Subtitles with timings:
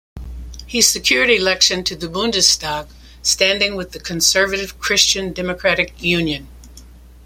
[0.65, 2.87] He secured election to the Bundestag
[3.21, 6.47] standing with the conservative Christian Democratic Union.